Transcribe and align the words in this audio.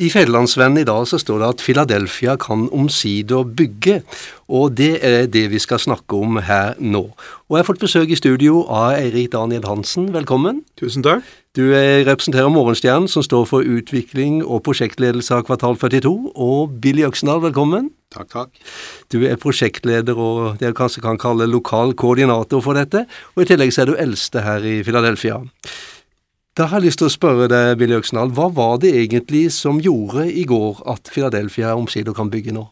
I 0.00 0.08
Federlandsvennen 0.08 0.80
i 0.80 0.86
dag 0.88 1.02
så 1.04 1.18
står 1.20 1.42
det 1.42 1.48
at 1.52 1.60
Philadelphia 1.60 2.32
kan 2.40 2.70
omsider 2.72 3.44
bygge, 3.44 3.98
og 4.48 4.78
det 4.78 4.94
er 5.04 5.26
det 5.28 5.42
vi 5.52 5.60
skal 5.60 5.82
snakke 5.82 6.16
om 6.16 6.38
her 6.40 6.72
nå. 6.80 7.02
Og 7.50 7.56
jeg 7.56 7.60
har 7.60 7.68
fått 7.68 7.82
besøk 7.82 8.08
i 8.08 8.16
studio 8.16 8.62
av 8.64 8.94
Eirik 8.96 9.28
Daniel 9.34 9.66
Hansen, 9.68 10.08
velkommen. 10.14 10.62
Tusen 10.80 11.04
takk. 11.04 11.28
Du 11.52 11.66
representerer 12.06 12.48
Morgenstjernen, 12.48 13.10
som 13.12 13.26
står 13.26 13.44
for 13.50 13.66
utvikling 13.66 14.40
og 14.40 14.62
prosjektledelse 14.64 15.36
av 15.36 15.44
Kvartal 15.50 15.76
42, 15.76 16.32
og 16.32 16.80
Billy 16.80 17.04
Øksendal, 17.04 17.44
velkommen. 17.44 17.92
Takk, 18.16 18.32
takk. 18.32 18.66
Du 19.12 19.20
er 19.28 19.36
prosjektleder 19.36 20.16
og 20.16 20.56
det 20.62 20.70
jeg 20.70 20.80
kanskje 20.80 21.04
kan 21.04 21.20
kalle 21.20 21.50
lokal 21.50 21.92
koordinator 21.92 22.64
for 22.64 22.78
dette, 22.78 23.04
og 23.36 23.44
i 23.44 23.52
tillegg 23.52 23.76
så 23.76 23.84
er 23.84 23.92
du 23.92 23.98
eldste 24.00 24.48
her 24.48 24.64
i 24.64 24.78
Philadelphia. 24.86 25.42
Da 26.60 26.66
har 26.68 26.82
jeg 26.82 26.90
lyst 26.90 27.00
til 27.00 27.08
å 27.08 27.12
spørre 27.14 27.46
deg, 27.48 27.78
Billy 27.80 27.94
Øksendal, 27.96 28.34
hva 28.36 28.50
var 28.52 28.74
det 28.82 28.90
egentlig 28.92 29.46
som 29.54 29.78
gjorde 29.80 30.26
i 30.28 30.42
går 30.44 30.82
at 30.92 31.08
Philadelphia 31.08 31.70
omsider 31.72 32.12
kan 32.12 32.28
bygge 32.28 32.52
nå? 32.52 32.66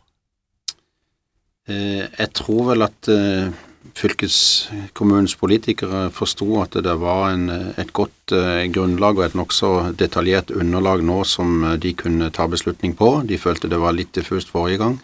Eh, 1.73 2.05
jeg 2.05 2.29
tror 2.37 2.67
vel 2.67 2.85
at 2.85 3.09
eh, 3.09 3.49
fylkeskommunens 3.97 5.39
politikere 5.41 6.03
forsto 6.13 6.51
at 6.61 6.77
det 6.85 6.99
var 7.01 7.31
en, 7.31 7.47
et 7.81 7.95
godt 7.97 8.35
eh, 8.37 8.67
grunnlag 8.75 9.23
og 9.23 9.25
et 9.25 9.39
nokså 9.41 9.71
detaljert 9.97 10.53
underlag 10.53 11.07
nå 11.09 11.23
som 11.25 11.65
de 11.81 11.95
kunne 11.97 12.29
ta 12.37 12.45
beslutning 12.45 12.93
på. 12.99 13.09
De 13.25 13.41
følte 13.41 13.73
det 13.73 13.81
var 13.81 13.97
litt 13.97 14.13
diffust 14.13 14.53
forrige 14.53 14.83
gang. 14.85 15.01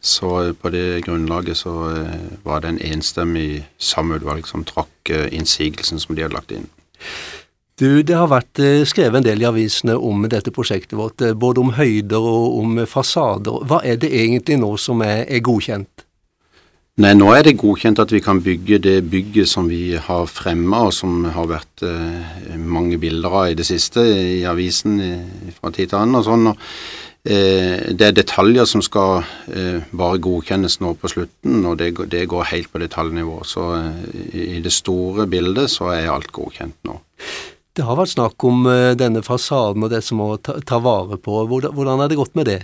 Så 0.00 0.54
på 0.56 0.72
det 0.72 1.02
grunnlaget 1.04 1.60
så 1.66 1.76
var 2.48 2.64
det 2.64 2.72
en 2.72 2.80
enstemmig 2.94 3.66
samutvalg 3.76 4.48
som 4.48 4.64
trakk 4.64 5.12
innsigelsen 5.28 6.00
som 6.00 6.16
de 6.16 6.24
hadde 6.24 6.40
lagt 6.40 6.56
inn. 6.56 6.70
Du, 7.82 8.02
Det 8.06 8.14
har 8.14 8.30
vært 8.30 8.60
eh, 8.62 8.84
skrevet 8.86 9.18
en 9.18 9.26
del 9.26 9.42
i 9.42 9.48
avisene 9.48 9.96
om 9.98 10.22
dette 10.30 10.52
prosjektet 10.54 10.94
vårt, 10.94 11.18
eh, 11.24 11.34
både 11.34 11.64
om 11.64 11.74
høyder 11.74 12.22
og 12.22 12.60
om 12.60 12.78
fasader. 12.86 13.64
Hva 13.66 13.80
er 13.82 13.98
det 13.98 14.12
egentlig 14.14 14.60
nå 14.62 14.76
som 14.78 15.02
er, 15.02 15.24
er 15.26 15.42
godkjent? 15.42 16.04
Nei, 17.02 17.14
Nå 17.16 17.30
er 17.32 17.46
det 17.46 17.56
godkjent 17.56 18.02
at 18.02 18.10
vi 18.12 18.20
kan 18.20 18.42
bygge 18.44 18.78
det 18.84 18.98
bygget 19.10 19.48
som 19.48 19.66
vi 19.70 19.96
har 19.96 20.26
fremma, 20.28 20.84
og 20.86 20.92
som 20.94 21.24
har 21.34 21.48
vært 21.48 21.82
eh, 21.88 22.58
mange 22.60 23.00
bilder 23.02 23.32
av 23.40 23.46
i 23.48 23.56
det 23.56 23.64
siste 23.64 24.04
i 24.04 24.42
avisen 24.46 25.00
eh, 25.00 25.54
fra 25.56 25.72
tid 25.72 25.88
til 25.88 25.98
annen. 26.02 26.20
og 26.20 26.26
sånn. 26.28 26.50
Og, 26.52 26.66
eh, 27.24 27.88
det 27.96 28.10
er 28.10 28.18
detaljer 28.20 28.68
som 28.68 28.84
skal 28.84 29.24
eh, 29.48 29.80
bare 29.90 30.20
godkjennes 30.22 30.78
nå 30.84 30.92
på 31.00 31.10
slutten, 31.16 31.64
og 31.64 31.80
det, 31.80 31.94
det 32.12 32.28
går 32.30 32.50
helt 32.52 32.70
på 32.70 32.84
detaljnivå. 32.84 33.40
Så 33.48 33.70
i 34.36 34.60
det 34.62 34.76
store 34.76 35.26
bildet 35.26 35.72
så 35.72 35.90
er 35.96 36.12
alt 36.12 36.30
godkjent 36.30 36.76
nå. 36.86 37.00
Det 37.72 37.86
har 37.88 37.96
vært 37.96 38.12
snakk 38.12 38.44
om 38.44 38.66
uh, 38.68 38.92
denne 38.98 39.22
fasaden 39.24 39.86
og 39.86 39.92
det 39.92 40.02
som 40.04 40.20
må 40.20 40.34
ta, 40.36 40.58
ta 40.60 40.80
vare 40.82 41.16
på. 41.16 41.44
Hvordan, 41.48 42.04
er 42.04 42.12
det 42.12 42.20
gått 42.20 42.36
med 42.38 42.50
det? 42.50 42.60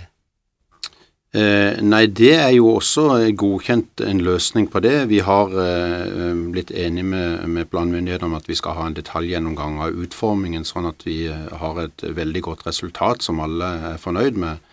Eh, 1.29 1.77
nei, 1.85 2.07
det 2.09 2.31
er 2.39 2.55
jo 2.55 2.71
også 2.79 3.03
godkjent 3.37 4.01
en 4.01 4.21
løsning 4.25 4.65
på 4.73 4.81
det. 4.81 4.95
Vi 5.11 5.19
har 5.21 5.51
eh, 5.61 6.31
blitt 6.49 6.71
enige 6.73 7.05
med, 7.05 7.43
med 7.45 7.69
planmyndighetene 7.69 8.31
om 8.31 8.37
at 8.39 8.49
vi 8.49 8.57
skal 8.57 8.73
ha 8.79 8.87
en 8.89 8.97
detaljgjennomgang 8.97 9.77
av 9.85 9.93
utformingen, 9.93 10.65
sånn 10.65 10.89
at 10.89 11.05
vi 11.05 11.27
eh, 11.29 11.53
har 11.61 11.83
et 11.83 12.05
veldig 12.17 12.41
godt 12.49 12.65
resultat 12.65 13.21
som 13.21 13.43
alle 13.45 13.69
er 13.91 14.01
fornøyd 14.01 14.41
med. 14.41 14.65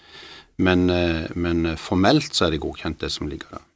Men, 0.56 0.88
eh, 0.88 1.28
men 1.36 1.74
formelt 1.76 2.32
så 2.32 2.48
er 2.48 2.56
det 2.56 2.64
godkjent, 2.64 3.02
det 3.04 3.12
som 3.12 3.28
ligger 3.28 3.58
der. 3.58 3.66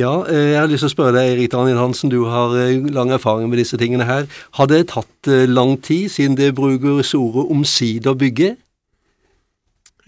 Ja, 0.00 0.24
eh, 0.30 0.52
jeg 0.54 0.60
har 0.60 0.68
lyst 0.70 0.84
til 0.84 0.88
å 0.88 0.94
spørre 0.94 1.12
deg, 1.18 1.34
Erik 1.34 1.50
Daniel 1.52 1.80
Hansen, 1.80 2.12
du 2.12 2.22
har 2.30 2.54
eh, 2.56 2.78
lang 2.94 3.10
erfaring 3.12 3.50
med 3.50 3.60
disse 3.60 3.76
tingene 3.80 4.06
her. 4.08 4.28
Har 4.56 4.70
det 4.70 4.86
tatt 4.94 5.28
eh, 5.28 5.48
lang 5.50 5.74
tid 5.84 6.08
siden 6.14 6.38
det 6.38 6.54
brukes 6.56 7.12
ordet 7.18 7.44
omsider 7.52 8.16
bygge? 8.16 8.54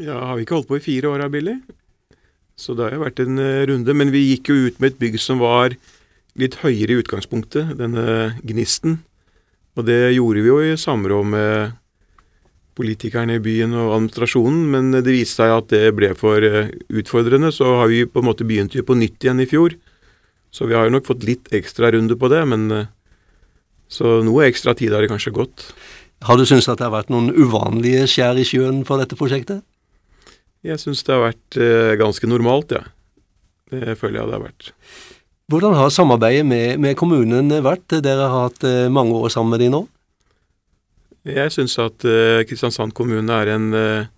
Ja, 0.00 0.22
har 0.30 0.38
vi 0.38 0.46
ikke 0.46 0.56
holdt 0.56 0.70
på 0.70 0.78
i 0.78 0.84
fire 0.84 1.12
år, 1.12 1.26
Billy? 1.34 1.58
Så 2.56 2.76
det 2.78 2.86
har 2.86 2.96
jo 2.96 3.02
vært 3.02 3.20
en 3.20 3.40
runde. 3.68 3.96
Men 3.98 4.12
vi 4.14 4.22
gikk 4.30 4.52
jo 4.52 4.68
ut 4.68 4.80
med 4.80 4.92
et 4.92 5.00
bygg 5.02 5.18
som 5.20 5.42
var 5.42 5.74
litt 6.38 6.60
høyere 6.62 6.94
i 6.94 7.02
utgangspunktet, 7.02 7.74
denne 7.76 8.38
Gnisten. 8.46 9.00
Og 9.76 9.88
det 9.88 10.14
gjorde 10.14 10.44
vi 10.44 10.52
jo 10.52 10.60
i 10.62 10.76
samråd 10.78 11.28
med 11.32 11.76
politikerne 12.78 13.36
i 13.36 13.42
byen 13.42 13.74
og 13.76 13.94
administrasjonen, 13.98 14.62
men 14.72 14.90
det 14.94 15.04
viste 15.12 15.42
seg 15.42 15.54
at 15.54 15.70
det 15.72 15.92
ble 15.96 16.12
for 16.18 16.44
eh, 16.44 16.72
utfordrende. 16.92 17.52
Så 17.54 17.68
har 17.82 17.90
vi 17.92 18.04
på 18.08 18.22
en 18.22 18.28
måte 18.30 18.46
begynt 18.48 18.74
på 18.74 18.98
nytt 18.98 19.24
igjen 19.24 19.42
i 19.44 19.48
fjor. 19.48 19.76
Så 20.52 20.68
vi 20.68 20.76
har 20.76 20.88
jo 20.88 20.94
nok 20.96 21.08
fått 21.08 21.26
litt 21.28 21.52
ekstra 21.54 21.92
runde 21.92 22.16
på 22.18 22.30
det, 22.32 22.42
men 22.48 22.66
eh, 22.72 22.90
så 23.92 24.20
noe 24.24 24.48
ekstra 24.48 24.76
tid 24.78 24.94
har 24.94 25.04
det 25.04 25.12
kanskje 25.12 25.34
gått. 25.36 25.68
Har 26.24 26.38
du 26.38 26.46
syntes 26.46 26.70
at 26.70 26.80
det 26.80 26.86
har 26.86 26.94
vært 26.94 27.12
noen 27.12 27.32
uvanlige 27.34 28.06
skjær 28.08 28.40
i 28.40 28.46
sjøen 28.46 28.82
for 28.88 29.02
dette 29.02 29.18
prosjektet? 29.18 29.64
Jeg 30.62 30.78
syns 30.78 31.02
det 31.04 31.16
har 31.16 31.26
vært 31.26 31.58
eh, 31.60 31.94
ganske 32.00 32.28
normalt, 32.30 32.76
ja. 32.76 32.86
Det 33.72 33.96
føler 34.00 34.20
jeg 34.20 34.28
det 34.28 34.36
har 34.36 34.46
vært. 34.46 34.74
Hvordan 35.52 35.74
har 35.76 35.90
samarbeidet 35.92 36.44
med, 36.48 36.80
med 36.80 36.96
kommunen 36.96 37.50
vært? 37.64 37.88
Dere 38.04 38.28
har 38.30 38.46
hatt 38.46 38.64
mange 38.92 39.16
år 39.16 39.32
sammen 39.32 39.52
med 39.52 39.64
de 39.64 39.72
nå? 39.72 39.80
Jeg 41.28 41.52
syns 41.54 41.76
at 41.78 42.04
uh, 42.08 42.42
Kristiansand 42.48 42.94
kommune 42.98 43.30
er 43.30 43.52
en 43.54 43.68
uh, 43.76 44.10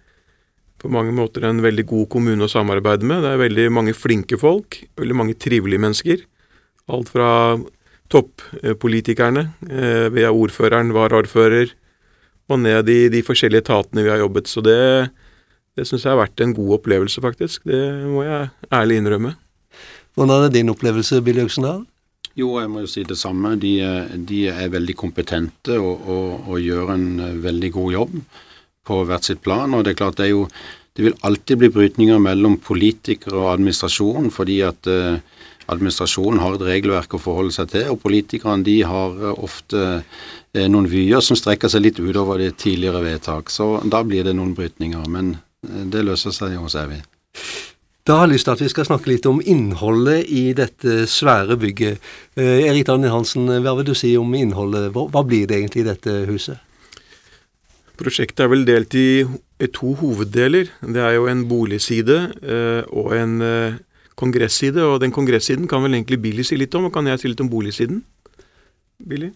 på 0.80 0.90
mange 0.92 1.14
måter 1.16 1.46
en 1.48 1.62
veldig 1.64 1.84
god 1.88 2.08
kommune 2.12 2.44
å 2.44 2.50
samarbeide 2.50 3.06
med. 3.08 3.22
Det 3.24 3.30
er 3.32 3.40
veldig 3.40 3.66
mange 3.72 3.94
flinke 3.96 4.38
folk, 4.40 4.82
veldig 5.00 5.16
mange 5.16 5.36
trivelige 5.40 5.80
mennesker. 5.80 6.24
Alt 6.92 7.08
fra 7.08 7.28
toppolitikerne, 8.12 9.46
vi 9.64 10.10
via 10.12 10.28
ordføreren, 10.28 10.92
varaordfører, 10.92 11.72
og 12.52 12.60
ned 12.60 12.90
i 12.92 12.98
de 13.08 13.22
forskjellige 13.24 13.64
etatene 13.64 14.04
vi 14.04 14.12
har 14.12 14.20
jobbet. 14.20 14.50
Så 14.50 14.60
det, 14.60 14.76
det 15.72 15.88
syns 15.88 16.04
jeg 16.04 16.12
har 16.12 16.20
vært 16.20 16.44
en 16.44 16.52
god 16.52 16.76
opplevelse, 16.76 17.24
faktisk. 17.24 17.64
Det 17.64 17.80
må 18.10 18.26
jeg 18.26 18.52
ærlig 18.68 19.00
innrømme. 19.00 19.32
Hvordan 20.14 20.44
er 20.44 20.52
din 20.52 20.68
opplevelse, 20.74 21.22
Billy 21.24 21.46
Øksendal? 21.48 21.86
Jo, 22.34 22.56
jeg 22.58 22.70
må 22.70 22.82
jo 22.82 22.90
si 22.90 23.04
det 23.06 23.16
samme. 23.18 23.54
De, 23.62 23.76
de 24.26 24.40
er 24.50 24.72
veldig 24.72 24.96
kompetente 24.98 25.78
og, 25.78 26.08
og, 26.10 26.48
og, 26.48 26.56
gjør 26.62 26.94
en 26.96 27.08
eh, 27.22 27.36
veldig 27.44 27.70
god 27.76 27.92
jobb 27.94 28.16
på 28.84 29.02
hvert 29.08 29.28
sitt 29.28 29.42
plan. 29.44 29.74
Og 29.74 29.84
det 29.84 29.94
er 29.94 30.00
klart 30.02 30.18
det 30.20 30.30
er 30.30 30.34
jo 30.34 30.48
Det 30.94 31.02
vil 31.02 31.16
alltid 31.26 31.58
bli 31.58 31.68
brytninger 31.74 32.20
mellom 32.22 32.52
politikere 32.62 33.34
og 33.34 33.48
administrasjon, 33.56 34.28
fordi 34.30 34.60
at 34.62 34.86
eh, 34.86 35.16
administrasjonen 35.66 36.38
har 36.38 36.54
et 36.54 36.62
regelverk 36.68 37.16
å 37.16 37.18
forholde 37.18 37.50
seg 37.50 37.72
til, 37.72 37.88
og 37.90 37.98
politikerne 37.98 38.62
de 38.62 38.76
har 38.86 39.18
eh, 39.18 39.42
ofte 39.42 39.82
eh, 40.54 40.68
noen 40.70 40.86
vyer 40.86 41.18
som 41.18 41.34
strekker 41.34 41.72
seg 41.72 41.82
litt 41.82 41.98
utover 41.98 42.38
det 42.38 42.52
tidligere 42.62 43.02
vedtak. 43.02 43.50
Så 43.50 43.82
da 43.90 44.04
blir 44.06 44.22
det 44.22 44.36
noen 44.38 44.54
brytninger. 44.54 45.10
Men 45.10 45.34
det 45.90 46.06
løser 46.06 46.30
seg 46.30 46.54
jo, 46.54 46.70
Evy. 46.70 47.02
Da 48.04 48.18
har 48.18 48.26
jeg 48.26 48.34
lyst 48.34 48.44
til 48.44 48.52
at 48.52 48.60
vi 48.60 48.66
skal 48.68 48.84
snakke 48.84 49.08
litt 49.08 49.24
om 49.24 49.38
innholdet 49.40 50.26
i 50.28 50.50
dette 50.52 51.06
svære 51.08 51.56
bygget. 51.56 52.02
Eh, 52.36 52.66
Erik 52.66 52.84
Daniel 52.84 53.14
Hansen, 53.14 53.48
hva 53.48 53.72
vil 53.78 53.86
du 53.88 53.94
si 53.96 54.10
om 54.20 54.34
innholdet? 54.36 54.90
Hva, 54.92 55.06
hva 55.08 55.22
blir 55.24 55.46
det 55.48 55.56
egentlig 55.56 55.80
i 55.80 55.86
dette 55.86 56.16
huset? 56.28 56.60
Prosjektet 57.96 58.44
er 58.44 58.50
vel 58.52 58.66
delt 58.68 58.92
i, 59.00 59.24
i 59.24 59.70
to 59.72 59.94
hoveddeler. 60.02 60.68
Det 60.84 61.00
er 61.00 61.16
jo 61.16 61.30
en 61.32 61.46
boligside 61.48 62.18
eh, 62.44 62.82
og 62.92 63.14
en 63.16 63.40
eh, 63.40 63.80
kongresside. 64.20 64.84
Og 64.84 65.00
den 65.00 65.14
kongressiden 65.14 65.64
kan 65.70 65.80
vel 65.86 65.96
egentlig 65.96 66.20
Billy 66.26 66.44
si 66.44 66.60
litt 66.60 66.76
om, 66.76 66.90
og 66.90 66.92
kan 66.92 67.08
jeg 67.08 67.22
si 67.22 67.32
litt 67.32 67.40
om 67.40 67.48
boligsiden? 67.48 68.04
Billy? 69.00 69.32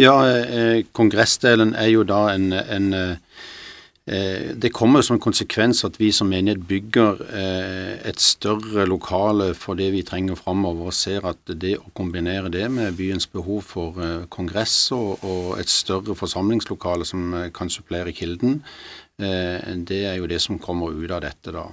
Ja, 0.00 0.16
eh, 0.32 0.86
kongressdelen 0.96 1.76
er 1.76 1.92
jo 1.92 2.08
da 2.08 2.30
en, 2.32 2.54
en 2.56 2.94
det 4.04 4.72
kommer 4.74 5.02
som 5.06 5.14
en 5.14 5.22
konsekvens 5.22 5.84
at 5.86 6.00
vi 6.00 6.08
som 6.12 6.26
menighet 6.26 6.64
bygger 6.66 7.20
eh, 7.22 8.08
et 8.10 8.18
større 8.20 8.82
lokale 8.90 9.52
for 9.54 9.78
det 9.78 9.92
vi 9.94 10.02
trenger 10.02 10.34
framover, 10.34 10.90
og 10.90 10.96
ser 10.96 11.22
at 11.30 11.38
det 11.46 11.76
å 11.78 11.92
kombinere 11.94 12.50
det 12.50 12.66
med 12.70 12.96
byens 12.98 13.28
behov 13.30 13.62
for 13.62 14.02
eh, 14.02 14.24
kongress 14.26 14.90
og 14.96 15.54
et 15.60 15.70
større 15.70 16.16
forsamlingslokale 16.18 17.06
som 17.06 17.30
kan 17.54 17.70
supplere 17.70 18.12
Kilden, 18.12 18.60
det 19.22 19.98
er 20.08 20.16
jo 20.18 20.26
det 20.26 20.40
som 20.42 20.58
kommer 20.58 20.90
ut 20.90 21.12
av 21.14 21.20
dette. 21.22 21.52
da. 21.54 21.68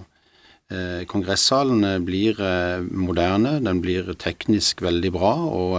Eh, 0.69 1.01
kongressalen 1.09 1.81
eh, 1.83 1.95
blir 1.97 2.37
eh, 2.45 2.83
moderne, 2.93 3.55
den 3.65 3.79
blir 3.81 4.11
teknisk 4.21 4.83
veldig 4.85 5.09
bra, 5.15 5.31
og 5.49 5.71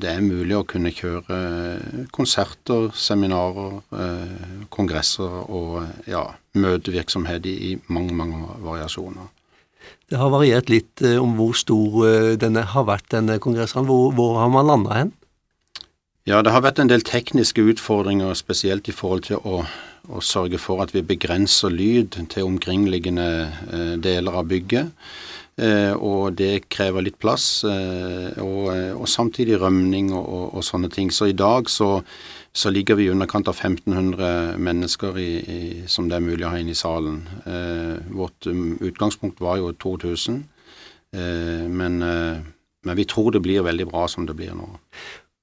det 0.00 0.08
er 0.08 0.22
mulig 0.24 0.56
å 0.56 0.64
kunne 0.64 0.92
kjøre 0.94 2.06
konserter, 2.16 2.88
seminarer, 2.96 3.82
kongresser 4.72 5.36
og 5.52 6.08
ja, 6.08 6.24
møtevirksomhet 6.56 7.44
i 7.50 7.74
mange, 7.92 8.16
mange 8.16 8.56
variasjoner. 8.64 9.28
Det 10.08 10.16
har 10.16 10.32
variert 10.32 10.70
litt 10.72 11.02
om 11.20 11.36
hvor 11.36 11.52
stor 11.58 12.38
denne 12.40 12.64
har 12.72 12.86
vært, 12.88 13.10
denne 13.12 13.36
kongresshallen. 13.42 13.90
Hvor, 13.90 14.14
hvor 14.16 14.40
har 14.40 14.48
man 14.54 14.70
landa 14.70 14.96
hen? 14.96 15.12
Ja, 16.26 16.40
det 16.42 16.54
har 16.54 16.64
vært 16.64 16.80
en 16.82 16.90
del 16.90 17.04
tekniske 17.06 17.62
utfordringer, 17.74 18.32
spesielt 18.38 18.88
i 18.88 18.94
forhold 18.96 19.28
til 19.28 19.44
å 19.44 19.60
og 20.08 20.24
sørge 20.24 20.58
for 20.62 20.82
at 20.84 20.94
vi 20.94 21.02
begrenser 21.06 21.72
lyd 21.72 22.18
til 22.30 22.46
omkringliggende 22.46 23.30
eh, 23.72 23.94
deler 24.02 24.38
av 24.40 24.46
bygget. 24.50 24.92
Eh, 25.56 25.94
og 25.96 26.34
det 26.36 26.66
krever 26.68 27.06
litt 27.06 27.16
plass, 27.16 27.64
eh, 27.64 28.36
og, 28.44 28.66
og 29.00 29.06
samtidig 29.08 29.56
rømning 29.62 30.10
og, 30.12 30.50
og, 30.52 30.64
sånne 30.64 30.90
ting. 30.92 31.08
Så 31.08 31.30
i 31.30 31.36
dag 31.36 31.70
så, 31.72 32.02
så 32.52 32.72
ligger 32.72 32.98
vi 32.98 33.06
i 33.06 33.12
underkant 33.14 33.48
av 33.48 33.56
1500 33.56 34.60
mennesker 34.60 35.16
i, 35.16 35.30
i, 35.40 35.62
som 35.88 36.10
det 36.10 36.18
er 36.18 36.26
mulig 36.26 36.44
å 36.44 36.52
ha 36.52 36.60
inne 36.60 36.76
i 36.76 36.76
salen. 36.76 37.22
Vårt 38.12 38.50
um, 38.52 38.76
utgangspunkt 38.84 39.40
var 39.40 39.62
jo 39.62 39.72
2000, 39.72 40.42
eh, 41.16 41.64
men, 41.64 42.02
men, 42.04 42.96
vi 43.00 43.08
tror 43.08 43.32
det 43.32 43.44
blir 43.46 43.64
veldig 43.64 43.88
bra 43.88 44.04
som 44.12 44.28
det 44.28 44.36
blir 44.36 44.52
nå. 44.56 44.68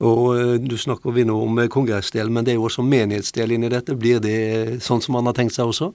Og 0.03 0.23
eh, 0.35 0.55
Du 0.61 0.77
snakker 0.77 1.15
vi 1.15 1.25
nå 1.27 1.35
om 1.45 1.63
kongressdel, 1.71 2.29
men 2.29 2.45
det 2.45 2.53
er 2.53 2.61
jo 2.61 2.69
også 2.69 2.85
menighetsdel 2.85 3.55
inni 3.55 3.71
dette. 3.71 3.95
Blir 3.95 4.19
det 4.23 4.83
sånn 4.83 5.01
som 5.01 5.17
man 5.17 5.29
har 5.29 5.38
tenkt 5.38 5.55
seg 5.55 5.71
også? 5.71 5.94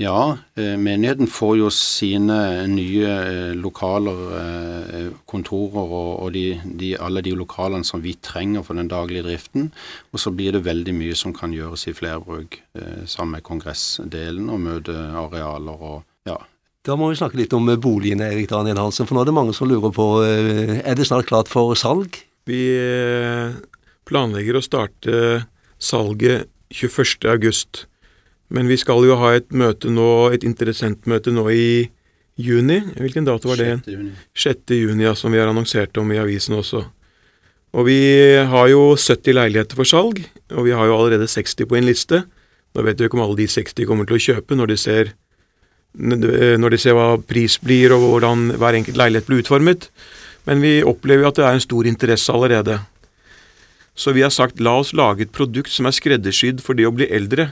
Ja, 0.00 0.38
eh, 0.56 0.78
menigheten 0.80 1.28
får 1.28 1.56
jo 1.58 1.66
sine 1.74 2.36
nye 2.72 3.08
eh, 3.10 3.50
lokaler, 3.52 4.20
eh, 4.38 5.10
kontorer 5.28 5.92
og, 5.92 6.30
de, 6.32 6.54
de, 6.64 6.94
alle 6.96 7.20
de 7.20 7.34
lokalene 7.36 7.84
som 7.84 8.00
vi 8.00 8.14
trenger 8.16 8.64
for 8.64 8.80
den 8.80 8.88
daglige 8.88 9.26
driften. 9.26 9.68
Og 10.14 10.22
så 10.22 10.32
blir 10.32 10.56
det 10.56 10.64
veldig 10.64 10.94
mye 10.96 11.18
som 11.18 11.34
kan 11.36 11.52
gjøres 11.52 11.84
i 11.90 11.92
flerbruk, 11.92 12.62
sammen 13.04 13.36
med 13.36 13.44
kongressdelen 13.44 14.48
og 14.48 14.64
møtearealer 14.64 15.84
og 15.90 16.00
ja. 16.28 16.38
Da 16.86 16.96
må 16.96 17.10
vi 17.10 17.20
snakke 17.20 17.36
litt 17.36 17.52
om 17.52 17.68
boligene, 17.76 18.30
Erik 18.32 18.48
Daniel 18.48 18.80
Hansen. 18.80 19.04
For 19.04 19.12
nå 19.12 19.20
er 19.20 19.28
det 19.28 19.36
mange 19.36 19.52
som 19.52 19.68
lurer 19.68 19.92
på 19.92 20.06
er 20.24 20.96
det 20.96 21.10
snart 21.10 21.28
klart 21.28 21.52
for 21.52 21.76
salg? 21.76 22.22
Vi 22.48 22.62
planlegger 24.08 24.58
å 24.58 24.64
starte 24.64 25.44
salget 25.80 26.48
21.8. 26.74 27.86
Men 28.50 28.66
vi 28.70 28.78
skal 28.80 29.04
jo 29.06 29.18
ha 29.20 29.34
et 29.38 29.50
møte 29.54 29.90
nå, 29.92 30.30
et 30.34 30.44
interessentmøte 30.46 31.30
nå 31.34 31.46
i 31.54 31.66
juni. 32.40 32.80
Hvilken 32.98 33.28
dato 33.28 33.52
var 33.52 33.60
det? 33.60 33.76
6. 33.84 33.92
juni. 33.92 34.14
6. 34.34 34.74
juni, 34.74 35.04
ja, 35.06 35.14
som 35.14 35.30
vi 35.30 35.38
har 35.38 35.50
annonsert 35.50 36.00
om 36.00 36.10
i 36.10 36.18
avisen 36.18 36.58
også. 36.58 36.82
Og 37.70 37.86
vi 37.86 38.00
har 38.50 38.66
jo 38.72 38.96
70 38.98 39.36
leiligheter 39.36 39.78
for 39.78 39.86
salg, 39.86 40.18
og 40.50 40.66
vi 40.66 40.74
har 40.74 40.88
jo 40.88 40.96
allerede 40.96 41.30
60 41.30 41.68
på 41.70 41.78
en 41.78 41.86
liste. 41.86 42.24
Nå 42.74 42.86
vet 42.86 42.98
vi 42.98 43.06
ikke 43.06 43.18
om 43.18 43.24
alle 43.26 43.38
de 43.38 43.46
60 43.50 43.86
kommer 43.86 44.08
til 44.08 44.18
å 44.18 44.24
kjøpe 44.24 44.58
når 44.58 44.72
de 44.72 44.78
ser, 44.78 45.12
når 45.94 46.74
de 46.74 46.80
ser 46.82 46.98
hva 46.98 47.12
pris 47.22 47.58
blir 47.62 47.94
og 47.94 48.08
hvordan 48.08 48.48
hver 48.58 48.78
enkelt 48.80 48.98
leilighet 48.98 49.30
blir 49.30 49.44
utformet. 49.44 49.90
Men 50.48 50.62
vi 50.64 50.80
opplever 50.86 51.24
jo 51.24 51.30
at 51.30 51.40
det 51.40 51.46
er 51.46 51.58
en 51.58 51.64
stor 51.64 51.88
interesse 51.88 52.32
allerede. 52.32 52.78
Så 53.94 54.14
vi 54.16 54.24
har 54.24 54.32
sagt 54.32 54.62
la 54.62 54.78
oss 54.80 54.94
lage 54.96 55.26
et 55.26 55.34
produkt 55.34 55.72
som 55.72 55.88
er 55.88 55.96
skreddersydd 55.96 56.62
for 56.64 56.78
det 56.78 56.86
å 56.88 56.94
bli 56.94 57.08
eldre. 57.12 57.50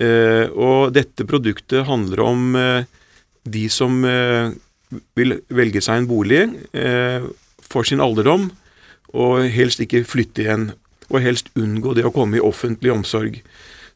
Eh, 0.00 0.48
og 0.52 0.92
dette 0.96 1.26
produktet 1.28 1.86
handler 1.88 2.24
om 2.24 2.56
eh, 2.58 2.84
de 3.48 3.66
som 3.72 4.02
eh, 4.04 4.52
vil 5.16 5.38
velge 5.48 5.80
seg 5.84 6.02
en 6.02 6.08
bolig 6.08 6.42
for 7.72 7.88
sin 7.88 8.02
alderdom, 8.04 8.50
og 9.16 9.46
helst 9.52 9.80
ikke 9.80 10.04
flytte 10.04 10.44
igjen. 10.44 10.66
Og 11.08 11.22
helst 11.24 11.48
unngå 11.56 11.94
det 11.96 12.04
å 12.04 12.12
komme 12.12 12.36
i 12.36 12.44
offentlig 12.44 12.92
omsorg. 12.92 13.38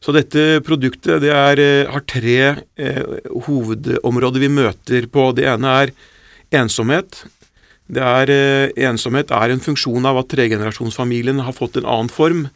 Så 0.03 0.13
dette 0.13 0.59
produktet 0.65 1.23
det 1.23 1.31
er, 1.33 1.61
har 1.89 2.03
tre 2.05 2.37
eh, 2.77 3.01
hovedområder 3.47 4.43
vi 4.43 4.51
møter 4.53 5.07
på. 5.09 5.31
Det 5.37 5.47
ene 5.49 5.73
er 5.83 5.93
ensomhet. 6.61 7.23
Det 7.87 8.03
er, 8.03 8.29
eh, 8.29 8.87
ensomhet 8.89 9.31
er 9.31 9.53
en 9.53 9.63
funksjon 9.63 10.05
av 10.05 10.17
at 10.19 10.29
tregenerasjonsfamilien 10.33 11.39
har 11.43 11.55
fått 11.55 11.77
en 11.77 11.87
annen 11.87 12.11
form. 12.11 12.49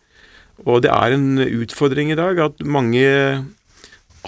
Og 0.66 0.84
det 0.84 0.92
er 0.92 1.16
en 1.16 1.40
utfordring 1.40 2.12
i 2.12 2.20
dag 2.20 2.38
at 2.40 2.60
mange 2.60 3.06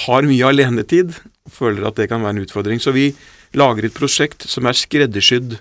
har 0.08 0.26
mye 0.26 0.48
alenetid 0.48 1.14
og 1.46 1.52
føler 1.52 1.86
at 1.86 2.00
det 2.00 2.10
kan 2.10 2.24
være 2.24 2.38
en 2.38 2.46
utfordring. 2.46 2.80
Så 2.80 2.94
vi 2.96 3.12
lager 3.54 3.86
et 3.86 3.94
prosjekt 3.98 4.48
som 4.50 4.66
er 4.66 4.80
skreddersydd 4.80 5.60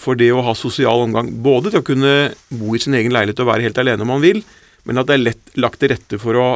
for 0.00 0.18
det 0.18 0.30
å 0.32 0.42
ha 0.44 0.54
sosial 0.56 1.06
omgang. 1.06 1.30
Både 1.44 1.70
til 1.70 1.80
å 1.80 1.86
kunne 1.86 2.34
bo 2.50 2.74
i 2.74 2.82
sin 2.82 2.96
egen 2.98 3.14
leilighet 3.14 3.40
og 3.44 3.50
være 3.52 3.68
helt 3.68 3.80
alene 3.80 4.04
om 4.04 4.12
man 4.14 4.24
vil, 4.24 4.42
men 4.84 5.00
at 5.00 5.08
det 5.08 5.16
er 5.16 5.26
lett 5.28 5.56
lagt 5.60 5.80
til 5.80 5.92
rette 5.92 6.18
for 6.20 6.36
å 6.40 6.48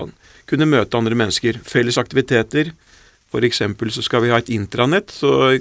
kunne 0.48 0.68
møte 0.68 0.98
andre 0.98 1.16
mennesker. 1.16 1.60
Felles 1.64 2.00
aktiviteter. 2.00 2.72
F.eks. 3.34 3.62
så 3.96 4.04
skal 4.04 4.24
vi 4.24 4.30
ha 4.32 4.38
et 4.38 4.52
intranett, 4.54 5.10
så 5.10 5.56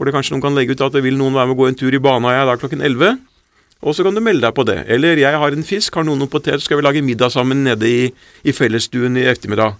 hvor 0.00 0.08
det 0.08 0.14
kanskje 0.16 0.32
noen 0.32 0.46
kan 0.46 0.54
legge 0.56 0.72
ut 0.72 0.80
at 0.80 0.94
det 0.96 1.02
vil 1.04 1.18
noen 1.20 1.34
være 1.36 1.50
med 1.50 1.58
å 1.58 1.60
gå 1.60 1.66
en 1.68 1.74
tur 1.76 1.92
i 1.92 1.98
Baneheia 2.00 2.46
da 2.48 2.54
klokken 2.56 2.80
11. 2.80 3.18
Og 3.84 3.92
så 3.92 4.04
kan 4.04 4.16
du 4.16 4.22
melde 4.24 4.46
deg 4.46 4.54
på 4.56 4.64
det. 4.64 4.78
Eller 4.88 5.20
jeg 5.20 5.40
har 5.42 5.52
en 5.52 5.66
fisk, 5.68 5.98
har 5.98 6.06
noen 6.08 6.22
noen 6.24 6.32
potet, 6.32 6.64
skal 6.64 6.80
vi 6.80 6.86
lage 6.86 7.02
middag 7.04 7.34
sammen 7.34 7.60
nede 7.66 7.84
i, 7.84 8.06
i 8.40 8.54
fellesstuen 8.56 9.20
i 9.20 9.26
ettermiddag. 9.28 9.76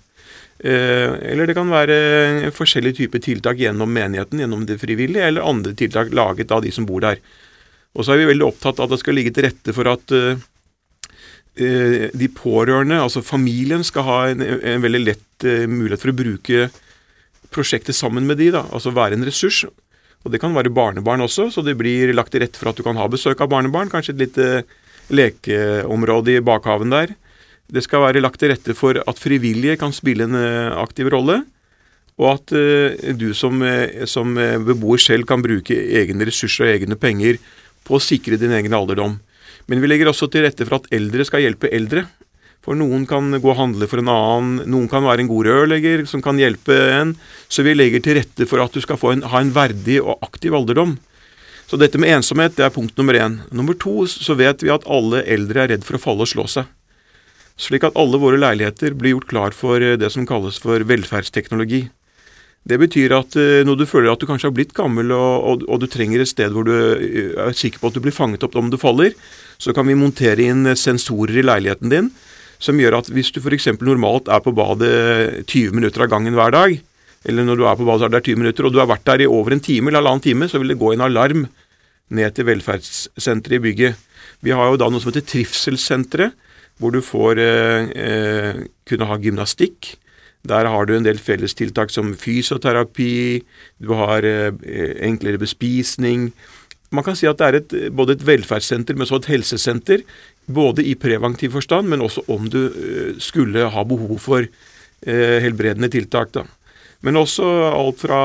Eh, 0.60 1.16
eller 1.32 1.48
det 1.48 1.56
kan 1.56 1.72
være 1.72 2.52
forskjellige 2.52 2.98
typer 3.00 3.24
tiltak 3.24 3.64
gjennom 3.64 3.88
menigheten, 3.96 4.44
gjennom 4.44 4.68
det 4.68 4.76
frivillige, 4.84 5.24
eller 5.24 5.48
andre 5.48 5.72
tiltak 5.72 6.12
laget 6.12 6.52
av 6.52 6.68
de 6.68 6.76
som 6.76 6.84
bor 6.84 7.00
der. 7.00 7.24
Og 7.96 8.04
så 8.04 8.12
er 8.12 8.20
vi 8.20 8.30
veldig 8.34 8.48
opptatt 8.52 8.76
av 8.76 8.90
at 8.90 8.98
det 8.98 9.02
skal 9.06 9.16
ligge 9.16 9.32
til 9.32 9.48
rette 9.48 9.72
for 9.72 9.88
at 9.88 10.16
eh, 10.20 10.46
eh 11.64 12.08
de 12.12 12.28
pårørende, 12.28 13.00
altså 13.00 13.24
familien, 13.24 13.80
skal 13.84 14.04
ha 14.04 14.22
en, 14.28 14.44
en 14.44 14.84
veldig 14.84 15.06
lett 15.08 15.48
eh, 15.48 15.64
mulighet 15.64 16.04
for 16.04 16.12
å 16.12 16.20
bruke 16.20 16.68
prosjektet 17.48 17.96
sammen 17.96 18.28
med 18.28 18.36
de, 18.36 18.52
da, 18.52 18.68
altså 18.68 18.92
være 18.92 19.16
en 19.16 19.24
ressurs. 19.24 19.64
Og 20.24 20.32
det 20.34 20.40
kan 20.42 20.52
være 20.52 20.72
barnebarn 20.72 21.24
også, 21.24 21.48
så 21.52 21.64
det 21.64 21.78
blir 21.80 22.12
lagt 22.12 22.34
til 22.34 22.42
rette 22.44 22.60
for 22.60 22.70
at 22.70 22.76
du 22.76 22.84
kan 22.84 22.98
ha 23.00 23.06
besøk 23.08 23.40
av 23.40 23.48
barnebarn. 23.52 23.88
Kanskje 23.92 24.14
et 24.16 24.24
lite 24.26 24.48
lekeområde 25.10 26.36
i 26.36 26.44
bakhaven 26.44 26.92
der. 26.92 27.14
Det 27.70 27.84
skal 27.86 28.04
være 28.04 28.20
lagt 28.20 28.40
til 28.42 28.52
rette 28.52 28.74
for 28.76 28.98
at 29.00 29.22
frivillige 29.22 29.78
kan 29.80 29.94
spille 29.94 30.26
en 30.26 30.36
eh, 30.36 30.76
aktiv 30.76 31.08
rolle. 31.14 31.40
Og 32.20 32.34
at 32.34 32.52
uh, 32.52 33.12
du 33.16 33.30
som, 33.32 33.62
uh, 33.64 34.04
som, 34.04 34.34
beboer 34.66 35.00
selv 35.00 35.24
kan 35.24 35.40
bruke 35.40 35.72
egne 35.72 36.26
ressurser 36.28 36.66
og 36.66 36.72
egne 36.74 36.98
penger 37.00 37.38
på 37.86 37.96
å 37.96 38.02
sikre 38.02 38.36
din 38.36 38.52
egen 38.52 38.74
alderdom. 38.76 39.14
Men 39.70 39.80
vi 39.80 39.88
legger 39.88 40.10
også 40.10 40.28
til 40.28 40.44
rette 40.44 40.66
for 40.66 40.82
at 40.82 40.90
eldre 40.92 41.24
skal 41.24 41.46
hjelpe 41.46 41.70
eldre. 41.72 42.04
For 42.60 42.76
noen 42.76 43.06
kan 43.08 43.32
gå 43.32 43.52
og 43.54 43.56
handle 43.56 43.88
for 43.88 44.02
en 44.02 44.10
annen, 44.12 44.64
noen 44.68 44.88
kan 44.92 45.06
være 45.06 45.24
en 45.24 45.30
god 45.30 45.46
rørlegger 45.48 46.02
som 46.08 46.20
kan 46.24 46.40
hjelpe 46.40 46.76
en. 46.92 47.14
Så 47.48 47.64
vi 47.64 47.72
legger 47.76 48.02
til 48.04 48.18
rette 48.20 48.48
for 48.48 48.60
at 48.60 48.74
du 48.76 48.82
skal 48.84 49.00
en, 49.14 49.24
ha 49.32 49.40
en 49.40 49.54
verdig 49.56 49.96
og 50.02 50.20
aktiv 50.26 50.56
alderdom. 50.56 50.98
Så 51.70 51.78
dette 51.80 52.00
med 52.02 52.12
ensomhet 52.12 52.58
det 52.58 52.66
er 52.66 52.74
punkt 52.74 52.98
nummer 52.98 53.16
én. 53.16 53.38
Nummer 53.54 53.78
to 53.78 54.04
så 54.10 54.36
vet 54.36 54.64
vi 54.64 54.72
at 54.74 54.84
alle 54.90 55.22
eldre 55.24 55.64
er 55.64 55.72
redd 55.72 55.86
for 55.86 55.96
å 55.96 56.02
falle 56.02 56.26
og 56.26 56.32
slå 56.32 56.44
seg. 56.50 56.68
Slik 57.60 57.84
at 57.86 57.96
alle 58.00 58.20
våre 58.20 58.40
leiligheter 58.40 58.96
blir 58.98 59.14
gjort 59.14 59.30
klar 59.32 59.56
for 59.56 59.80
eh, 59.80 59.96
det 60.00 60.12
som 60.12 60.26
kalles 60.28 60.60
for 60.60 60.84
velferdsteknologi. 60.88 61.86
Det 62.68 62.76
betyr 62.76 63.14
at 63.16 63.36
uh, 63.40 63.62
når 63.64 63.78
du 63.80 63.86
føler 63.88 64.10
at 64.12 64.20
du 64.20 64.26
kanskje 64.28 64.50
har 64.50 64.52
blitt 64.52 64.74
gammel 64.76 65.14
og, 65.16 65.36
og, 65.48 65.62
og, 65.64 65.78
du 65.80 65.86
trenger 65.88 66.20
et 66.20 66.28
sted 66.28 66.52
hvor 66.52 66.66
du 66.68 66.74
eh, 66.76 67.30
er 67.40 67.56
sikker 67.56 67.80
på 67.80 67.88
at 67.88 67.96
du 67.96 68.02
blir 68.04 68.12
fanget 68.12 68.44
opp 68.44 68.58
om 68.60 68.68
du 68.68 68.76
faller, 68.80 69.14
så 69.56 69.72
kan 69.76 69.88
vi 69.88 69.96
montere 69.96 70.44
inn 70.44 70.68
sensorer 70.76 71.40
i 71.40 71.46
leiligheten 71.46 71.92
din 71.92 72.10
som 72.60 72.78
gjør 72.80 72.98
at 73.00 73.08
hvis 73.12 73.32
du 73.34 73.40
f.eks. 73.40 73.70
normalt 73.80 74.28
er 74.28 74.42
på 74.44 74.52
badet 74.56 75.46
20 75.48 75.76
minutter 75.76 76.04
av 76.04 76.12
gangen 76.12 76.36
hver 76.36 76.52
dag, 76.54 76.76
eller 77.28 77.46
når 77.46 77.58
du 77.58 77.64
er 77.68 77.76
på 77.76 77.86
badet 77.88 78.04
så 78.04 78.08
er 78.08 78.14
det 78.14 78.22
20 78.28 78.42
minutter, 78.42 78.66
og 78.66 78.74
du 78.74 78.80
har 78.80 78.90
vært 78.90 79.08
der 79.08 79.24
i 79.24 79.30
over 79.30 79.56
en 79.56 79.64
time 79.64 79.90
eller 79.90 80.00
halvannen 80.02 80.24
time, 80.24 80.48
så 80.48 80.60
vil 80.60 80.72
det 80.72 80.80
gå 80.80 80.92
en 80.94 81.04
alarm 81.08 81.48
ned 82.10 82.36
til 82.36 82.48
velferdssenteret 82.48 83.58
i 83.58 83.64
bygget. 83.64 84.06
Vi 84.44 84.54
har 84.56 84.70
jo 84.70 84.78
da 84.80 84.88
noe 84.90 85.02
som 85.02 85.12
heter 85.12 85.26
Trivselssenteret, 85.28 86.36
hvor 86.80 86.94
du 86.94 87.02
får 87.04 87.40
eh, 87.42 87.90
eh, 87.92 88.62
kunne 88.88 89.08
ha 89.08 89.18
gymnastikk. 89.20 89.94
Der 90.48 90.64
har 90.72 90.88
du 90.88 90.94
en 90.96 91.04
del 91.04 91.20
fellestiltak 91.20 91.92
som 91.92 92.14
fysioterapi, 92.16 93.42
du 93.84 93.92
har 93.98 94.24
eh, 94.24 94.48
enklere 95.04 95.40
bespisning. 95.40 96.30
Man 96.90 97.04
kan 97.06 97.18
si 97.18 97.28
at 97.28 97.38
det 97.38 97.48
er 97.48 97.58
et, 97.60 97.74
både 97.92 98.16
et 98.16 98.24
velferdssenter, 98.26 98.96
men 98.96 99.04
også 99.04 99.20
et 99.20 99.32
helsesenter, 99.34 100.06
både 100.52 100.84
i 100.86 100.96
preventiv 100.98 101.56
forstand, 101.56 101.88
men 101.90 102.04
også 102.04 102.26
om 102.32 102.48
du 102.50 102.60
eh, 102.68 103.12
skulle 103.22 103.68
ha 103.72 103.84
behov 103.86 104.16
for 104.22 104.44
eh, 104.44 105.36
helbredende 105.44 105.90
tiltak. 105.92 106.32
da. 106.36 106.46
Men 107.00 107.16
også 107.16 107.46
alt 107.70 108.02
fra 108.02 108.20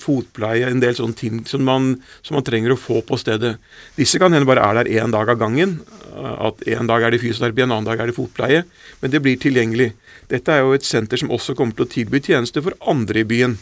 fotpleie, 0.00 0.70
en 0.70 0.80
del 0.80 0.96
sånne 0.96 1.18
ting 1.18 1.42
som 1.48 1.64
man, 1.66 1.90
som 2.24 2.38
man 2.38 2.46
trenger 2.46 2.72
å 2.72 2.80
få 2.80 3.02
på 3.04 3.18
stedet. 3.20 3.58
Disse 3.98 4.20
kan 4.20 4.32
hende 4.32 4.48
bare 4.48 4.64
er 4.64 4.80
der 4.80 4.92
én 5.02 5.12
dag 5.12 5.28
av 5.28 5.42
gangen. 5.42 5.76
At 6.14 6.64
en 6.72 6.88
dag 6.88 7.04
er 7.04 7.12
det 7.12 7.20
fysioterapi, 7.20 7.66
en 7.66 7.74
annen 7.74 7.90
dag 7.90 8.00
er 8.00 8.08
det 8.08 8.16
fotpleie. 8.16 8.62
Men 9.02 9.12
det 9.12 9.20
blir 9.20 9.36
tilgjengelig. 9.40 9.90
Dette 10.32 10.56
er 10.56 10.64
jo 10.64 10.72
et 10.72 10.88
senter 10.88 11.20
som 11.20 11.34
også 11.36 11.56
kommer 11.58 11.76
til 11.76 11.84
å 11.84 11.92
tilby 11.98 12.22
tjenester 12.24 12.64
for 12.64 12.78
andre 12.88 13.20
i 13.20 13.28
byen. 13.28 13.58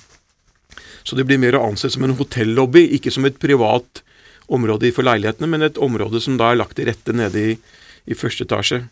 Så 1.02 1.18
det 1.18 1.26
blir 1.26 1.42
mer 1.42 1.58
å 1.58 1.66
anse 1.66 1.90
som 1.90 2.06
en 2.06 2.14
hotellobby, 2.14 2.84
ikke 2.94 3.10
som 3.10 3.26
et 3.26 3.42
privat 3.42 4.04
område 4.52 4.92
for 4.94 5.06
leilighetene, 5.06 5.50
men 5.50 5.66
et 5.66 5.80
område 5.82 6.20
som 6.22 6.38
da 6.38 6.52
er 6.52 6.60
lagt 6.60 6.78
til 6.78 6.86
rette 6.86 7.14
nede 7.16 7.46
i, 7.52 7.56
i 8.06 8.16
første 8.18 8.46
etasje. 8.46 8.82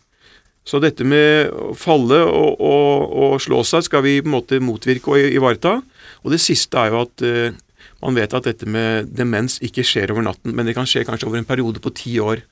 Så 0.67 0.77
dette 0.81 1.05
med 1.07 1.49
å 1.57 1.71
falle 1.77 2.19
og, 2.21 2.59
og, 2.61 3.13
og, 3.17 3.35
slå 3.41 3.63
seg 3.65 3.85
skal 3.87 4.03
vi 4.05 4.19
på 4.21 4.29
en 4.29 4.35
måte 4.35 4.61
motvirke 4.61 5.15
og 5.15 5.33
ivareta. 5.33 5.79
Og 6.21 6.33
det 6.33 6.41
siste 6.43 6.77
er 6.77 6.91
jo 6.91 7.01
at 7.01 7.23
uh, 7.25 7.55
man 8.03 8.17
vet 8.17 8.33
at 8.37 8.45
dette 8.45 8.69
med 8.69 9.09
demens 9.17 9.57
ikke 9.65 9.85
skjer 9.85 10.13
over 10.13 10.25
natten, 10.25 10.53
men 10.53 10.69
det 10.69 10.75
kan 10.77 10.89
skje 10.89 11.05
kanskje 11.07 11.29
over 11.29 11.41
en 11.41 11.49
periode 11.49 11.81
på 11.81 11.93
ti 11.97 12.13
år. 12.21 12.43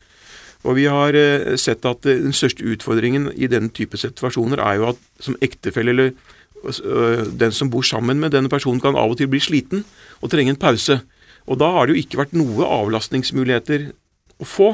Og 0.65 0.75
vi 0.79 0.87
har 0.89 1.13
uh, 1.13 1.53
sett 1.61 1.85
at 1.85 2.09
uh, 2.09 2.15
den 2.25 2.33
største 2.33 2.65
utfordringen 2.65 3.29
i 3.37 3.49
denne 3.51 3.69
type 3.69 3.99
situasjoner 4.01 4.63
er 4.65 4.81
jo 4.81 4.89
at 4.95 5.07
som 5.21 5.37
ektefelle 5.45 5.93
eller 5.95 6.13
den 7.39 7.53
som 7.55 7.69
bor 7.71 7.85
sammen 7.87 8.17
med 8.19 8.33
denne 8.33 8.49
personen, 8.51 8.81
kan 8.83 8.97
av 8.99 9.13
og 9.13 9.15
til 9.15 9.29
bli 9.31 9.39
sliten 9.39 9.85
og 10.19 10.27
trenge 10.33 10.51
en 10.51 10.59
pause. 10.59 10.97
Og 11.47 11.55
da 11.61 11.69
har 11.71 11.87
det 11.87 11.93
jo 11.95 12.01
ikke 12.01 12.19
vært 12.19 12.33
noe 12.35 12.67
avlastningsmuligheter 12.67 13.85
å 14.39 14.47
få. 14.47 14.69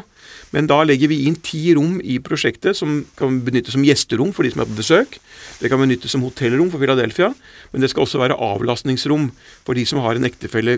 Men 0.54 0.70
da 0.70 0.78
legger 0.86 1.10
vi 1.12 1.24
inn 1.28 1.36
ti 1.44 1.74
rom 1.76 1.98
i 2.00 2.18
prosjektet 2.24 2.78
som 2.78 3.00
kan 3.20 3.40
benyttes 3.46 3.76
som 3.76 3.84
gjesterom 3.86 4.32
for 4.36 4.46
de 4.46 4.54
som 4.54 4.62
er 4.64 4.70
på 4.70 4.78
besøk. 4.78 5.18
Det 5.60 5.72
kan 5.72 5.82
benyttes 5.82 6.14
som 6.14 6.24
hotellrom 6.26 6.70
for 6.72 6.82
Philadelphia, 6.82 7.32
men 7.74 7.84
det 7.84 7.90
skal 7.92 8.06
også 8.06 8.22
være 8.22 8.38
avlastningsrom 8.42 9.30
for 9.66 9.78
de 9.78 9.86
som 9.90 10.02
har 10.06 10.18
en 10.18 10.28
ektefelle. 10.28 10.78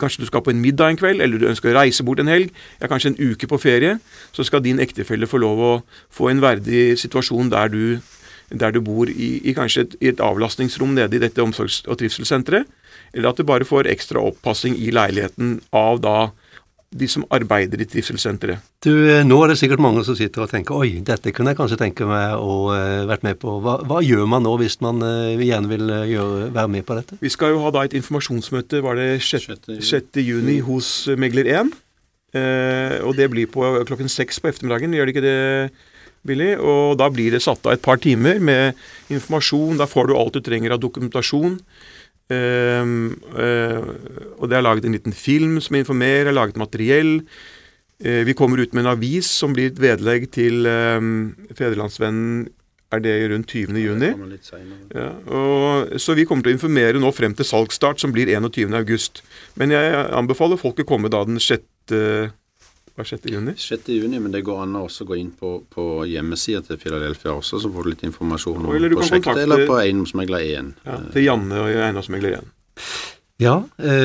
Kanskje 0.00 0.24
du 0.24 0.28
skal 0.28 0.44
på 0.44 0.52
en 0.52 0.60
middag 0.62 0.92
en 0.92 1.00
kveld, 1.00 1.22
eller 1.24 1.40
du 1.40 1.48
ønsker 1.50 1.72
å 1.72 1.78
reise 1.78 2.06
bort 2.06 2.22
en 2.22 2.32
helg, 2.32 2.52
ja, 2.80 2.90
kanskje 2.90 3.14
en 3.14 3.32
uke 3.32 3.48
på 3.50 3.60
ferie. 3.62 3.98
Så 4.36 4.46
skal 4.48 4.64
din 4.64 4.82
ektefelle 4.82 5.30
få 5.30 5.40
lov 5.42 5.62
å 5.62 5.72
få 6.12 6.30
en 6.32 6.42
verdig 6.44 6.98
situasjon 7.00 7.52
der 7.54 7.72
du, 7.72 7.84
der 8.50 8.74
du 8.74 8.82
bor 8.84 9.10
i, 9.10 9.36
i 9.40 9.56
kanskje 9.56 9.86
et, 9.86 9.98
i 10.02 10.12
et 10.12 10.24
avlastningsrom 10.24 10.96
nede 10.98 11.16
i 11.16 11.22
dette 11.22 11.44
omsorgs- 11.44 11.84
og 11.86 12.00
trivselssenteret. 12.02 12.68
Eller 13.14 13.30
at 13.30 13.38
du 13.38 13.46
bare 13.46 13.66
får 13.66 13.88
ekstra 13.90 14.22
oppassing 14.26 14.74
i 14.74 14.90
leiligheten 14.92 15.60
av 15.74 16.02
da 16.02 16.18
de 16.94 17.08
som 17.10 17.24
arbeider 17.34 17.80
i 17.82 17.86
trivselssenteret. 17.90 18.62
Du, 18.84 18.92
eh, 19.10 19.24
Nå 19.26 19.40
er 19.42 19.52
det 19.52 19.58
sikkert 19.58 19.82
mange 19.82 20.04
som 20.06 20.16
sitter 20.18 20.44
og 20.44 20.50
tenker 20.52 20.78
oi, 20.78 21.00
dette 21.02 21.32
kunne 21.34 21.52
jeg 21.52 21.58
kanskje 21.58 21.80
tenke 21.80 22.06
meg 22.06 22.36
å 22.38 22.58
uh, 22.70 23.06
vært 23.10 23.24
med 23.26 23.40
på. 23.42 23.56
Hva, 23.64 23.80
hva, 23.88 24.02
gjør 24.04 24.28
man 24.30 24.44
nå 24.46 24.54
hvis 24.60 24.78
man 24.84 25.02
uh, 25.02 25.34
gjerne 25.34 25.70
vil 25.72 25.94
gjøre, 26.12 26.50
være 26.54 26.72
med 26.76 26.86
på 26.86 26.98
dette? 26.98 27.18
Vi 27.22 27.32
skal 27.32 27.54
jo 27.54 27.64
ha 27.64 27.72
da 27.74 27.86
et 27.86 27.96
informasjonsmøte 27.98 28.82
var 28.84 29.00
det 29.00 29.08
6. 29.26 29.66
6. 29.80 30.20
juni 30.22 30.60
hos 30.64 30.92
Megler 31.18 31.50
1. 31.50 31.74
og 33.06 33.12
det 33.14 33.28
blir 33.30 33.46
på 33.46 33.62
klokken 33.86 34.10
seks 34.10 34.40
på 34.42 34.50
ettermiddagen, 34.50 34.94
gjør 34.94 35.06
det 35.06 35.14
ikke 35.14 35.26
det? 35.26 35.42
Billy, 36.24 36.54
og 36.56 36.96
Da 36.98 37.10
blir 37.12 37.34
det 37.34 37.42
satt 37.44 37.66
av 37.66 37.74
et 37.76 37.82
par 37.84 38.00
timer 38.00 38.40
med 38.40 38.78
informasjon. 39.12 39.76
Da 39.76 39.86
får 39.88 40.08
du 40.08 40.16
alt 40.16 40.38
du 40.38 40.40
trenger 40.40 40.74
av 40.74 40.80
dokumentasjon. 40.80 41.58
Uh, 42.32 43.12
uh, 43.36 43.84
og 44.40 44.48
det 44.48 44.56
er 44.56 44.64
laget 44.64 44.86
en 44.88 44.96
liten 44.96 45.12
film 45.12 45.58
som 45.60 45.76
informerer, 45.76 46.32
laget 46.32 46.56
materiell. 46.56 47.18
Uh, 48.00 48.22
vi 48.24 48.36
kommer 48.36 48.62
ut 48.62 48.72
med 48.72 48.84
en 48.84 48.94
avis 48.94 49.28
som 49.28 49.52
blir 49.52 49.72
et 49.72 49.80
vedlegg 49.80 50.30
til 50.34 50.64
Fedrelandsvennen 51.54 52.46
er 52.94 53.00
det 53.02 53.14
rundt 53.32 53.50
20. 53.50 53.74
juni. 53.80 54.10
Ja, 54.94 55.08
og, 55.26 55.98
så 55.98 56.14
vi 56.14 56.24
kommer 56.28 56.46
til 56.46 56.52
å 56.52 56.58
informere 56.58 57.00
nå 57.02 57.10
frem 57.10 57.34
til 57.34 57.48
salgsstart, 57.48 57.98
som 57.98 58.12
blir 58.14 58.30
21. 58.30 58.70
august. 58.78 59.24
Men 59.58 59.74
jeg 59.74 59.96
anbefaler 60.14 60.60
folk 60.60 60.78
å 60.78 60.86
komme 60.86 61.10
da 61.10 61.24
den 61.26 61.40
6. 61.42 61.64
Hva 62.94 63.02
er 63.02 63.10
6. 63.10 63.26
juni? 63.32 63.56
6. 63.58 63.88
juni, 63.90 64.20
men 64.22 64.34
det 64.34 64.44
går 64.46 64.60
an 64.62 64.76
å 64.78 64.84
også 64.86 65.06
gå 65.08 65.18
inn 65.18 65.32
på, 65.34 65.56
på 65.70 65.86
hjemmesida 66.06 66.62
til 66.62 66.78
Philadelphia 66.78 67.34
også, 67.34 67.58
så 67.62 67.70
får 67.74 67.86
du 67.86 67.90
litt 67.90 68.04
informasjon 68.06 68.60
om 68.60 68.70
eller 68.70 68.94
prosjektet. 68.94 69.24
kontakte, 69.24 69.46
eller 69.48 69.66
på 69.66 69.80
Eiendomsmegler 69.80 70.46
1. 70.60 70.70
Ja, 70.86 71.00
til 71.16 71.26
Janne 71.26 71.64
og 71.64 71.72
Eiendomsmegler 71.74 72.38
1. 72.38 72.52
Ja, 73.42 73.56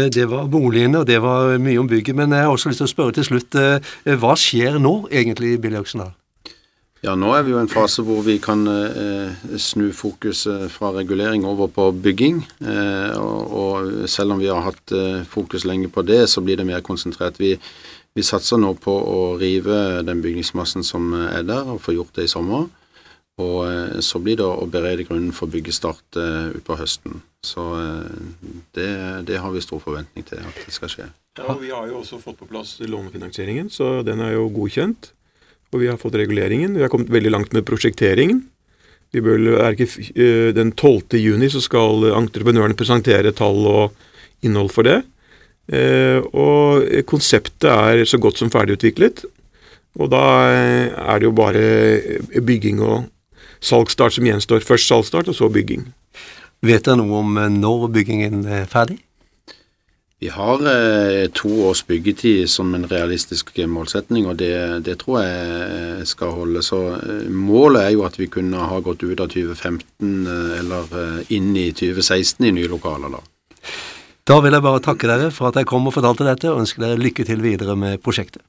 det 0.09 0.25
var 0.31 0.49
boligene, 0.49 1.03
og 1.03 1.05
det 1.05 1.19
var 1.21 1.53
mye 1.61 1.77
om 1.77 1.87
bygget. 1.87 2.17
Men 2.17 2.33
jeg 2.33 2.47
har 2.47 2.49
også 2.49 2.71
lyst 2.71 2.81
til 2.81 2.89
å 2.89 2.91
spørre 2.95 3.13
til 3.19 3.27
slutt, 3.27 3.57
hva 4.17 4.33
skjer 4.33 4.81
nå 4.81 4.95
egentlig, 5.13 5.53
i 5.53 5.61
Billy 5.61 5.77
Øksendal? 5.77 6.15
Ja, 6.99 7.13
nå 7.15 7.29
er 7.31 7.45
vi 7.47 7.53
jo 7.53 7.59
i 7.59 7.63
en 7.63 7.71
fase 7.71 8.03
hvor 8.03 8.19
vi 8.25 8.35
kan 8.43 8.65
eh, 8.67 9.43
snu 9.55 9.85
fokuset 9.95 10.65
fra 10.73 10.89
regulering 10.97 11.45
over 11.47 11.69
på 11.71 11.85
bygging. 11.95 12.41
Eh, 12.59 13.13
og, 13.15 13.53
og, 13.55 13.93
selv 14.11 14.35
om 14.35 14.41
vi 14.41 14.49
har 14.51 14.65
hatt 14.65 14.91
eh, 14.91 15.21
fokus 15.23 15.63
lenge 15.63 15.87
på 15.95 16.03
det, 16.03 16.25
så 16.27 16.43
blir 16.43 16.59
det 16.59 16.67
mer 16.67 16.83
konsentrert. 16.83 17.39
Vi, 17.39 17.53
vi 18.19 18.25
satser 18.27 18.59
nå 18.59 18.73
på 18.83 18.91
å 18.91 19.19
rive 19.39 20.03
den 20.07 20.19
bygningsmassen 20.23 20.83
som 20.83 21.13
er 21.15 21.45
der, 21.47 21.67
og 21.71 21.81
få 21.83 21.95
gjort 21.95 22.17
det 22.19 22.27
i 22.27 22.31
sommer. 22.31 22.67
Og 23.39 24.03
så 24.03 24.19
blir 24.19 24.35
det 24.39 24.43
å 24.43 24.67
berede 24.67 25.05
grunnen 25.07 25.31
for 25.35 25.51
byggestart 25.51 26.17
uh, 26.19 26.49
utpå 26.57 26.75
høsten. 26.75 27.21
Så 27.45 27.63
uh, 27.71 28.57
det, 28.75 28.89
det, 29.29 29.37
har 29.39 29.53
vi 29.53 29.63
stor 29.63 29.79
forventning 29.79 30.25
til 30.27 30.41
at 30.43 30.57
det 30.65 30.75
skal 30.75 30.91
skje. 30.91 31.07
Ja, 31.39 31.45
og 31.53 31.61
Vi 31.63 31.71
har 31.71 31.87
jo 31.87 32.01
også 32.01 32.19
fått 32.19 32.41
på 32.41 32.49
plass 32.49 32.75
lånefinansieringen, 32.83 33.69
så 33.71 34.01
den 34.03 34.19
er 34.25 34.35
jo 34.35 34.49
godkjent. 34.51 35.13
Og 35.71 35.85
vi 35.85 35.87
har 35.87 35.99
fått 36.01 36.17
reguleringen. 36.19 36.75
Vi 36.75 36.83
har 36.83 36.91
kommet 36.91 37.13
veldig 37.13 37.31
langt 37.31 37.55
med 37.55 37.63
prosjekteringen. 37.67 38.41
Vi 39.15 39.23
bør, 39.23 39.45
er 39.63 39.77
ikke, 39.77 39.87
den 40.57 40.73
12. 40.75 41.15
juni 41.21 41.47
så 41.49 41.61
skal 41.63 42.09
entreprenørene 42.17 42.77
presentere 42.77 43.31
tall 43.37 43.63
og 43.69 44.43
innhold 44.45 44.73
for 44.73 44.89
det. 44.89 44.99
Og 45.69 46.87
konseptet 47.05 47.69
er 47.69 48.01
så 48.09 48.17
godt 48.17 48.39
som 48.41 48.49
ferdigutviklet. 48.49 49.21
Og 49.99 50.09
da 50.09 50.23
er 50.49 51.19
det 51.19 51.27
jo 51.27 51.35
bare 51.37 51.63
bygging 52.41 52.81
og 52.81 53.05
salgsstart 53.61 54.15
som 54.15 54.25
gjenstår. 54.25 54.65
Først 54.65 54.89
salgsstart, 54.89 55.29
og 55.29 55.37
så 55.37 55.49
bygging. 55.53 55.85
Vet 56.65 56.87
dere 56.87 56.99
noe 56.99 57.21
om 57.21 57.37
når 57.59 57.87
byggingen 57.93 58.43
er 58.47 58.65
ferdig? 58.71 58.97
Vi 60.19 60.27
har 60.27 60.59
eh, 60.67 61.29
to 61.31 61.49
års 61.69 61.79
byggetid 61.87 62.49
som 62.51 62.73
en 62.75 62.83
realistisk 62.91 63.53
målsetning, 63.71 64.25
og 64.27 64.35
det, 64.41 64.83
det, 64.83 64.97
tror 64.99 65.21
jeg 65.23 66.07
skal 66.11 66.33
holde. 66.35 66.63
Så 66.65 66.79
eh, 66.97 67.29
målet 67.31 67.85
er 67.85 67.93
jo 67.95 68.03
at 68.03 68.19
vi 68.19 68.27
kunne 68.27 68.65
ha 68.67 68.81
gått 68.83 69.05
ut 69.05 69.23
av 69.23 69.31
2015 69.31 70.27
eh, 70.27 70.57
eller 70.59 70.91
eh, 71.03 71.21
inn 71.37 71.53
i 71.55 71.69
2016 71.71 72.49
i 72.49 72.51
nye 72.57 72.67
lokaler. 72.67 73.15
Da. 73.15 73.23
Da 74.29 74.35
vil 74.45 74.53
jeg 74.53 74.61
bare 74.61 74.81
takke 74.85 75.07
dere 75.09 75.31
for 75.33 75.49
at 75.49 75.57
jeg 75.57 75.65
kom 75.65 75.87
og 75.89 75.95
fortalte 75.95 76.27
dette, 76.27 76.51
og 76.51 76.61
ønske 76.61 76.83
dere 76.83 76.99
lykke 77.01 77.25
til 77.25 77.41
videre 77.41 77.73
med 77.73 77.97
prosjektet. 78.05 78.43